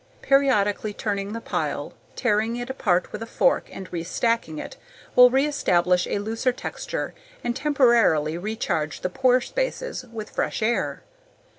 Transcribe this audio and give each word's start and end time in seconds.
Periodically 0.23 0.93
turning 0.95 1.31
the 1.33 1.39
pile, 1.39 1.93
tearing 2.15 2.55
it 2.55 2.71
apart 2.71 3.11
with 3.11 3.21
a 3.21 3.27
fork 3.27 3.69
and 3.71 3.91
restacking 3.93 4.57
it, 4.57 4.75
will 5.15 5.29
reestablish 5.29 6.07
a 6.07 6.17
looser 6.17 6.51
texture 6.51 7.13
and 7.43 7.55
temporarily 7.55 8.35
recharge 8.35 9.01
the 9.01 9.11
pore 9.11 9.41
spaces 9.41 10.03
with 10.11 10.31
fresh 10.31 10.63
air. 10.63 11.03